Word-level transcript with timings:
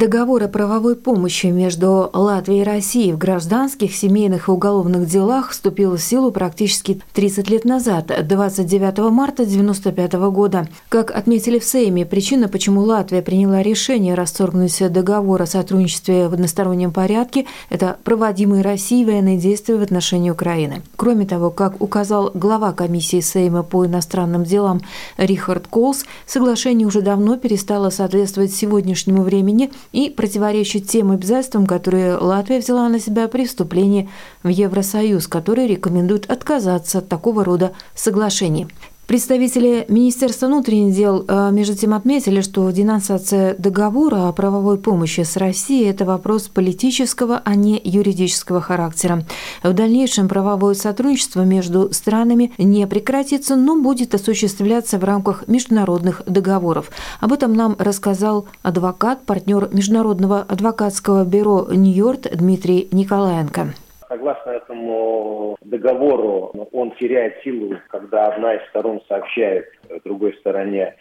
Договор 0.00 0.42
о 0.44 0.48
правовой 0.48 0.96
помощи 0.96 1.48
между 1.48 2.08
Латвией 2.14 2.62
и 2.62 2.64
Россией 2.64 3.12
в 3.12 3.18
гражданских, 3.18 3.94
семейных 3.94 4.48
и 4.48 4.50
уголовных 4.50 5.06
делах 5.06 5.50
вступил 5.50 5.94
в 5.94 6.00
силу 6.00 6.32
практически 6.32 7.02
30 7.12 7.50
лет 7.50 7.66
назад, 7.66 8.06
29 8.06 9.10
марта 9.10 9.42
1995 9.42 10.12
года. 10.32 10.66
Как 10.88 11.10
отметили 11.10 11.58
в 11.58 11.64
Сейме, 11.64 12.06
причина, 12.06 12.48
почему 12.48 12.80
Латвия 12.80 13.20
приняла 13.20 13.60
решение 13.60 14.14
расторгнуть 14.14 14.90
договор 14.90 15.42
о 15.42 15.46
сотрудничестве 15.46 16.28
в 16.28 16.32
одностороннем 16.32 16.92
порядке, 16.92 17.44
это 17.68 17.98
проводимые 18.02 18.62
Россией 18.62 19.04
военные 19.04 19.36
действия 19.36 19.76
в 19.76 19.82
отношении 19.82 20.30
Украины. 20.30 20.80
Кроме 20.96 21.26
того, 21.26 21.50
как 21.50 21.78
указал 21.82 22.30
глава 22.32 22.72
комиссии 22.72 23.20
Сейма 23.20 23.62
по 23.62 23.84
иностранным 23.84 24.44
делам 24.44 24.80
Рихард 25.18 25.66
Колс, 25.66 26.06
соглашение 26.24 26.86
уже 26.86 27.02
давно 27.02 27.36
перестало 27.36 27.90
соответствовать 27.90 28.54
сегодняшнему 28.54 29.24
времени– 29.24 29.70
и 29.92 30.10
противоречит 30.10 30.86
тем 30.86 31.10
обязательствам, 31.10 31.66
которые 31.66 32.16
Латвия 32.16 32.58
взяла 32.58 32.88
на 32.88 33.00
себя 33.00 33.28
при 33.28 33.46
вступлении 33.46 34.08
в 34.42 34.48
Евросоюз, 34.48 35.26
который 35.26 35.66
рекомендует 35.66 36.30
отказаться 36.30 36.98
от 36.98 37.08
такого 37.08 37.44
рода 37.44 37.72
соглашений. 37.94 38.68
Представители 39.10 39.86
Министерства 39.88 40.46
внутренних 40.46 40.94
дел 40.94 41.24
э, 41.26 41.50
между 41.50 41.74
тем 41.74 41.94
отметили, 41.94 42.42
что 42.42 42.70
денонсация 42.70 43.56
договора 43.58 44.28
о 44.28 44.32
правовой 44.32 44.78
помощи 44.78 45.22
с 45.22 45.36
Россией– 45.36 45.86
это 45.90 46.04
вопрос 46.04 46.46
политического, 46.46 47.42
а 47.44 47.56
не 47.56 47.80
юридического 47.82 48.60
характера. 48.60 49.24
В 49.64 49.72
дальнейшем 49.72 50.28
правовое 50.28 50.74
сотрудничество 50.74 51.42
между 51.42 51.92
странами 51.92 52.52
не 52.56 52.86
прекратится, 52.86 53.56
но 53.56 53.74
будет 53.82 54.14
осуществляться 54.14 54.96
в 54.96 55.02
рамках 55.02 55.48
международных 55.48 56.22
договоров. 56.26 56.92
Об 57.18 57.32
этом 57.32 57.52
нам 57.52 57.74
рассказал 57.80 58.46
адвокат, 58.62 59.26
партнер 59.26 59.70
Международного 59.72 60.42
адвокатского 60.42 61.24
бюро 61.24 61.66
«Нью-Йорк» 61.68 62.28
Дмитрий 62.32 62.86
Николаенко. 62.92 63.74
Согласно 64.20 64.50
этому 64.50 65.56
договору, 65.62 66.52
он 66.72 66.90
теряет 66.96 67.42
силу, 67.42 67.78
когда 67.88 68.26
одна 68.26 68.56
из 68.56 68.68
сторон 68.68 69.00
сообщает 69.08 69.64
другой 70.04 70.34
стороне 70.34 70.94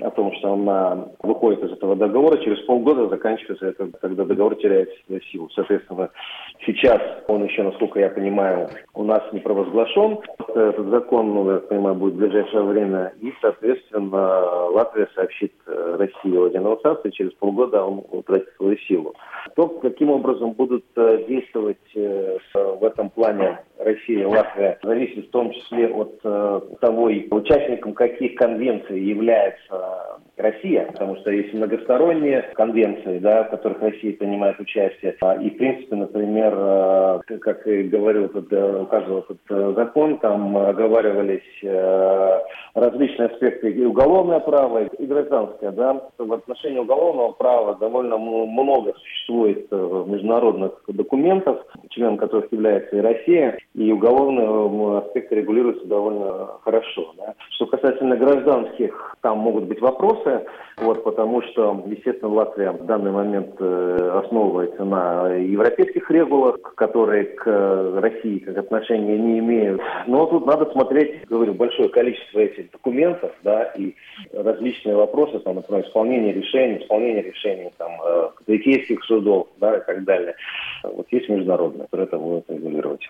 о 0.00 0.10
том, 0.10 0.32
что 0.34 0.54
она 0.54 1.08
выходит 1.22 1.62
из 1.62 1.72
этого 1.72 1.94
договора, 1.94 2.38
через 2.38 2.58
полгода 2.66 3.08
заканчивается 3.08 3.66
это, 3.66 3.90
когда 4.00 4.24
договор 4.24 4.56
теряет 4.56 4.90
силу. 5.30 5.48
Соответственно, 5.54 6.10
сейчас 6.66 7.00
он 7.28 7.44
еще, 7.44 7.62
насколько 7.62 8.00
я 8.00 8.10
понимаю, 8.10 8.68
у 8.94 9.04
нас 9.04 9.22
не 9.32 9.40
провозглашен. 9.40 10.18
Этот 10.48 10.88
закон, 10.88 11.34
ну, 11.34 11.50
я 11.50 11.58
понимаю, 11.60 11.94
будет 11.94 12.14
в 12.14 12.18
ближайшее 12.18 12.62
время. 12.62 13.12
И, 13.20 13.32
соответственно, 13.40 14.68
Латвия 14.70 15.08
сообщит 15.14 15.52
России 15.66 16.36
о 16.36 16.48
денонсации, 16.48 17.10
через 17.10 17.32
полгода 17.34 17.84
он 17.84 18.02
утратит 18.10 18.48
свою 18.56 18.76
силу. 18.78 19.14
То, 19.54 19.68
каким 19.68 20.10
образом 20.10 20.52
будут 20.52 20.84
э, 20.96 21.24
действовать 21.28 21.76
э, 21.94 22.38
в 22.54 22.84
этом 22.84 23.10
плане 23.10 23.60
Россия 23.84 24.26
Латвия, 24.26 24.78
зависит 24.82 25.28
в 25.28 25.30
том 25.30 25.52
числе 25.52 25.88
от 25.88 26.20
э, 26.24 26.60
того, 26.80 27.10
участником 27.30 27.94
каких 27.94 28.34
конвенций 28.36 29.00
является 29.00 30.14
Россия, 30.36 30.86
потому 30.86 31.16
что 31.16 31.30
есть 31.30 31.54
многосторонние 31.54 32.42
конвенции, 32.54 33.18
да, 33.18 33.44
в 33.44 33.50
которых 33.50 33.80
Россия 33.80 34.14
принимает 34.14 34.58
участие. 34.58 35.16
А, 35.20 35.36
и, 35.36 35.48
в 35.50 35.56
принципе, 35.56 35.94
например, 35.94 36.52
э, 36.56 37.38
как 37.40 37.66
и 37.68 37.84
говорил, 37.84 38.24
э, 38.24 38.80
указывал 38.82 39.20
этот 39.20 39.38
э, 39.50 39.74
закон, 39.76 40.18
там 40.18 40.56
оговаривались 40.56 41.42
различные 42.74 43.28
аспекты 43.28 43.70
и 43.70 43.84
уголовное 43.84 44.40
право, 44.40 44.84
и 44.84 45.06
гражданское. 45.06 45.70
Да. 45.70 46.08
В 46.18 46.32
отношении 46.32 46.78
уголовного 46.78 47.32
права 47.32 47.76
довольно 47.76 48.18
много 48.18 48.92
существует 48.94 49.23
международных 49.28 50.82
документов, 50.88 51.64
членом 51.90 52.16
которых 52.16 52.52
является 52.52 52.96
и 52.96 53.00
Россия, 53.00 53.58
и 53.74 53.92
уголовные 53.92 54.98
аспекты 54.98 55.36
регулируются 55.36 55.86
довольно 55.86 56.58
хорошо. 56.62 57.14
Да. 57.16 57.34
Что 57.50 57.66
касательно 57.66 58.16
гражданских, 58.16 59.16
там 59.22 59.38
могут 59.38 59.64
быть 59.64 59.80
вопросы, 59.80 60.44
вот, 60.76 61.04
потому 61.04 61.42
что, 61.42 61.84
естественно, 61.86 62.32
Латвия 62.32 62.72
в 62.72 62.84
данный 62.86 63.12
момент 63.12 63.54
э, 63.60 64.20
основывается 64.24 64.84
на 64.84 65.28
европейских 65.34 66.10
регулах, 66.10 66.56
которые 66.74 67.24
к 67.24 68.00
России 68.00 68.40
как 68.40 68.58
отношения 68.58 69.16
не 69.16 69.38
имеют. 69.38 69.80
Но 70.06 70.26
тут 70.26 70.46
надо 70.46 70.70
смотреть, 70.72 71.26
говорю, 71.28 71.54
большое 71.54 71.88
количество 71.88 72.40
этих 72.40 72.72
документов, 72.72 73.30
да, 73.42 73.64
и 73.76 73.94
различные 74.32 74.96
вопросы, 74.96 75.38
там, 75.40 75.56
например, 75.56 75.86
исполнение 75.86 76.32
решений, 76.32 76.78
исполнение 76.82 77.22
решений 77.22 77.70
там, 77.78 77.92
э, 78.04 78.28
католических 78.36 79.04
судов, 79.04 79.48
да, 79.58 79.76
и 79.76 79.84
так 79.84 80.04
далее. 80.04 80.34
Вот 80.82 81.06
есть 81.10 81.28
международные, 81.28 81.84
которые 81.84 82.06
это 82.06 82.18
будут 82.18 82.50
регулировать. 82.50 83.08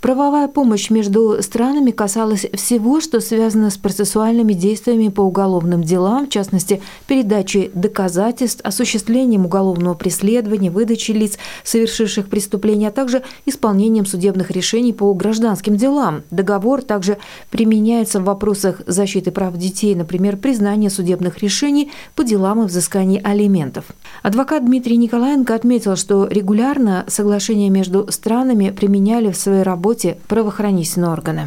Правовая 0.00 0.48
помощь 0.48 0.88
между 0.88 1.42
странами 1.42 1.90
касалась 1.90 2.46
всего, 2.54 3.02
что 3.02 3.20
связано 3.20 3.68
с 3.68 3.76
процессуальными 3.76 4.54
действиями 4.54 5.08
по 5.08 5.20
уголовным 5.20 5.82
делам, 5.82 6.26
в 6.26 6.30
частности, 6.30 6.80
передачей 7.06 7.70
доказательств, 7.74 8.62
осуществлением 8.64 9.44
уголовного 9.44 9.92
преследования, 9.92 10.70
выдачи 10.70 11.10
лиц, 11.10 11.36
совершивших 11.64 12.28
преступления, 12.28 12.88
а 12.88 12.92
также 12.92 13.22
исполнением 13.44 14.06
судебных 14.06 14.50
решений 14.50 14.94
по 14.94 15.12
гражданским 15.12 15.76
делам. 15.76 16.22
Договор 16.30 16.80
также 16.80 17.18
применяется 17.50 18.20
в 18.20 18.24
вопросах 18.24 18.80
защиты 18.86 19.30
прав 19.32 19.54
детей, 19.58 19.94
например, 19.94 20.38
признания 20.38 20.88
судебных 20.88 21.42
решений 21.42 21.92
по 22.16 22.24
делам 22.24 22.62
и 22.62 22.66
взыскания 22.66 23.20
алиментов. 23.22 23.84
Адвокат 24.22 24.64
Дмитрий 24.64 24.96
Николаенко 24.96 25.54
отметил, 25.54 25.96
что 25.96 26.26
регулярно 26.26 27.04
соглашения 27.06 27.68
между 27.68 28.10
странами 28.10 28.70
применяли 28.70 29.30
в 29.30 29.36
своей 29.36 29.62
работе 29.62 29.89
работе 29.90 30.16
правоохранительные 30.28 31.12
органы? 31.12 31.42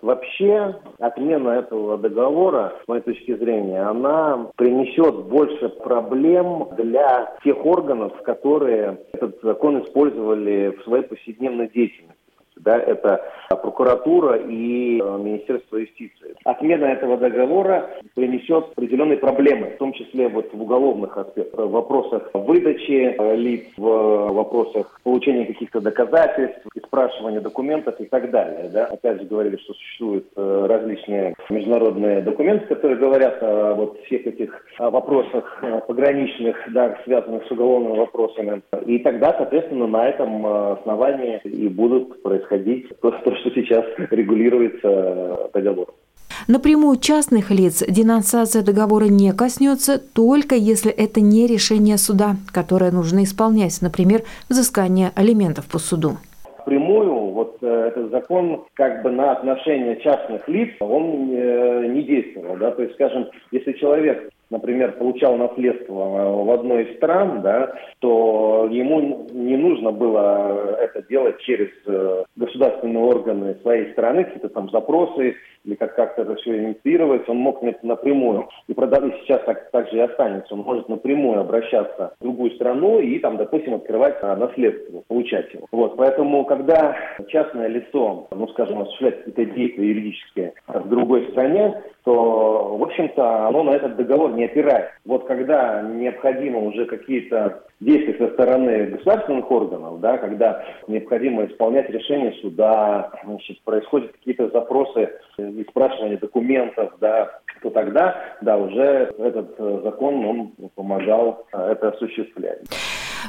Вообще, 0.00 0.76
отмена 1.00 1.50
этого 1.50 1.98
договора, 1.98 2.72
с 2.84 2.88
моей 2.88 3.02
точки 3.02 3.36
зрения, 3.36 3.82
она 3.82 4.46
принесет 4.56 5.24
больше 5.24 5.68
проблем 5.68 6.68
для 6.76 7.34
тех 7.42 7.66
органов, 7.66 8.12
которые 8.22 9.00
этот 9.12 9.40
закон 9.42 9.82
использовали 9.82 10.76
в 10.78 10.84
своей 10.84 11.02
повседневной 11.02 11.68
деятельности 11.68 12.17
да, 12.60 12.78
это 12.78 13.22
прокуратура 13.56 14.36
и 14.36 15.00
э, 15.00 15.18
Министерство 15.18 15.76
юстиции. 15.76 16.34
Отмена 16.44 16.86
этого 16.86 17.16
договора 17.16 17.90
принесет 18.14 18.66
определенные 18.72 19.18
проблемы, 19.18 19.70
в 19.70 19.78
том 19.78 19.92
числе 19.92 20.28
вот 20.28 20.52
в 20.52 20.60
уголовных 20.60 21.16
аспектах, 21.16 21.66
в 21.66 21.70
вопросах 21.70 22.30
выдачи 22.34 23.14
э, 23.18 23.36
лиц, 23.36 23.64
в 23.76 24.32
вопросах 24.32 25.00
получения 25.02 25.46
каких-то 25.46 25.80
доказательств, 25.80 26.60
спрашивания 26.86 27.40
документов 27.40 27.94
и 28.00 28.04
так 28.04 28.30
далее. 28.30 28.70
Да. 28.72 28.86
Опять 28.86 29.20
же 29.20 29.26
говорили, 29.26 29.56
что 29.56 29.72
существуют 29.74 30.26
э, 30.36 30.66
различные 30.68 31.34
международные 31.48 32.20
документы, 32.20 32.66
которые 32.66 32.98
говорят 32.98 33.42
о 33.42 33.74
вот 33.74 33.98
всех 34.04 34.26
этих 34.26 34.64
вопросах 34.78 35.62
пограничных, 35.86 36.56
да, 36.72 36.98
связанных 37.04 37.46
с 37.46 37.50
уголовными 37.50 37.98
вопросами. 37.98 38.62
И 38.86 38.98
тогда, 38.98 39.34
соответственно, 39.36 39.86
на 39.86 40.08
этом 40.08 40.46
основании 40.46 41.40
и 41.44 41.68
будут 41.68 42.22
происходить 42.22 42.47
происходить 42.48 42.88
то, 43.00 43.10
то 43.10 43.34
что 43.36 43.50
сейчас 43.50 43.84
регулируется 44.10 45.50
договором. 45.52 45.94
Напрямую 46.46 46.98
частных 46.98 47.50
лиц 47.50 47.82
денонсация 47.86 48.62
договора 48.62 49.06
не 49.06 49.32
коснется, 49.32 49.98
только 49.98 50.54
если 50.54 50.90
это 50.90 51.20
не 51.20 51.46
решение 51.46 51.98
суда, 51.98 52.36
которое 52.52 52.92
нужно 52.92 53.24
исполнять, 53.24 53.78
например, 53.82 54.22
взыскание 54.48 55.10
алиментов 55.14 55.66
по 55.68 55.78
суду 55.78 56.18
прямую 56.64 57.30
вот 57.30 57.56
э, 57.62 57.66
этот 57.66 58.10
закон 58.10 58.64
как 58.74 59.02
бы 59.02 59.10
на 59.10 59.32
отношения 59.32 59.96
частных 59.96 60.46
лиц 60.48 60.68
он 60.80 61.30
э, 61.32 61.86
не 61.86 62.02
действовал, 62.02 62.58
да, 62.58 62.72
то 62.72 62.82
есть, 62.82 62.94
скажем, 62.94 63.26
если 63.50 63.72
человек 63.72 64.28
например, 64.50 64.92
получал 64.92 65.36
наследство 65.36 65.94
э, 65.94 66.44
в 66.44 66.50
одной 66.50 66.84
из 66.84 66.96
стран, 66.96 67.42
да, 67.42 67.74
то 68.00 68.68
ему 68.70 69.26
не 69.30 69.56
нужно 69.56 69.92
было 69.92 70.76
это 70.80 71.02
делать 71.08 71.38
через 71.40 71.68
э, 71.86 72.24
государственные 72.36 73.02
органы 73.02 73.56
своей 73.62 73.92
страны, 73.92 74.24
какие-то 74.24 74.48
там 74.48 74.70
запросы 74.70 75.36
или 75.64 75.74
как- 75.74 75.94
как-то 75.94 76.22
это 76.22 76.34
все 76.36 76.56
инициировать, 76.56 77.28
он 77.28 77.38
мог 77.38 77.62
напрямую, 77.82 78.48
и 78.68 78.74
продавец 78.74 79.14
сейчас 79.22 79.42
так, 79.44 79.70
так 79.70 79.90
же 79.90 79.98
и 79.98 80.00
останется, 80.00 80.54
он 80.54 80.60
может 80.60 80.88
напрямую 80.88 81.40
обращаться 81.40 82.14
в 82.18 82.22
другую 82.22 82.52
страну 82.52 83.00
и 83.00 83.18
там, 83.18 83.36
допустим, 83.36 83.74
открывать 83.74 84.16
а, 84.22 84.36
наследство, 84.36 85.02
получать 85.08 85.52
его. 85.52 85.66
Вот, 85.72 85.96
поэтому, 85.96 86.44
когда 86.44 86.96
частное 87.28 87.68
лицо, 87.68 88.28
ну, 88.30 88.48
скажем, 88.48 88.80
осуществляет 88.80 89.24
какие-то 89.24 89.44
действия 89.54 89.88
юридические 89.88 90.52
в 90.66 90.88
другой 90.88 91.28
стране, 91.30 91.82
то, 92.08 92.74
в 92.78 92.82
общем-то, 92.84 93.48
оно 93.48 93.64
на 93.64 93.72
этот 93.72 93.96
договор 93.96 94.32
не 94.32 94.46
опирается. 94.46 94.92
Вот 95.04 95.26
когда 95.26 95.82
необходимо 95.82 96.60
уже 96.60 96.86
какие-то 96.86 97.64
действия 97.80 98.16
со 98.16 98.32
стороны 98.32 98.86
государственных 98.86 99.50
органов, 99.50 100.00
да, 100.00 100.16
когда 100.16 100.64
необходимо 100.86 101.44
исполнять 101.44 101.90
решение 101.90 102.32
суда, 102.40 103.10
значит, 103.26 103.60
происходят 103.62 104.12
какие-то 104.12 104.48
запросы 104.48 105.10
и 105.36 105.66
спрашивания 105.68 106.16
документов, 106.16 106.94
да, 106.98 107.40
то 107.60 107.68
тогда, 107.68 108.16
да, 108.40 108.56
уже 108.56 109.12
этот 109.18 109.54
э, 109.58 109.80
закон, 109.84 110.24
он 110.24 110.52
помогал 110.74 111.44
э, 111.52 111.72
это 111.72 111.88
осуществлять. 111.88 112.60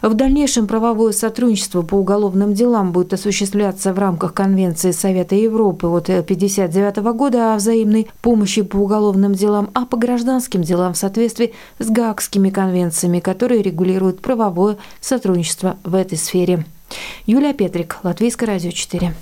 В 0.01 0.13
дальнейшем 0.13 0.65
правовое 0.67 1.11
сотрудничество 1.11 1.81
по 1.81 1.95
уголовным 1.95 2.53
делам 2.53 2.91
будет 2.93 3.13
осуществляться 3.13 3.93
в 3.93 3.99
рамках 3.99 4.33
Конвенции 4.33 4.91
Совета 4.91 5.35
Европы 5.35 5.87
от 5.87 6.09
1959 6.09 6.97
года 7.13 7.53
о 7.53 7.57
взаимной 7.57 8.07
помощи 8.21 8.61
по 8.61 8.77
уголовным 8.77 9.33
делам, 9.33 9.69
а 9.73 9.85
по 9.85 9.97
гражданским 9.97 10.61
делам 10.61 10.93
в 10.93 10.97
соответствии 10.97 11.53
с 11.79 11.89
Гаагскими 11.89 12.49
конвенциями, 12.49 13.19
которые 13.19 13.61
регулируют 13.61 14.21
правовое 14.21 14.77
сотрудничество 15.01 15.77
в 15.83 15.95
этой 15.95 16.17
сфере. 16.17 16.65
Юлия 17.25 17.53
Петрик, 17.53 17.97
Латвийское 18.03 18.47
радио 18.47 18.71
4. 18.71 19.13